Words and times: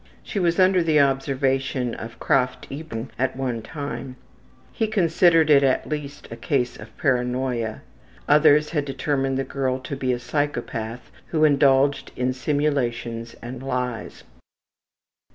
She 0.23 0.39
was 0.39 0.59
under 0.59 0.81
the 0.81 0.99
observation 0.99 1.93
of 1.93 2.17
Krafft 2.17 2.65
Ebing 2.71 3.11
at 3.19 3.35
one 3.35 3.61
time. 3.61 4.15
He 4.71 4.87
considered 4.87 5.51
it 5.51 5.61
at 5.61 5.87
least 5.87 6.25
as 6.25 6.31
a 6.31 6.35
case 6.37 6.75
of 6.79 6.97
paranoia. 6.97 7.83
Others 8.27 8.71
had 8.71 8.83
determined 8.83 9.37
the 9.37 9.43
girl 9.43 9.77
to 9.81 9.95
be 9.95 10.11
a 10.11 10.17
psychopath 10.17 11.11
who 11.27 11.43
indulged 11.43 12.11
in 12.15 12.33
simulations 12.33 13.35
and 13.43 13.61
lies. 13.61 14.23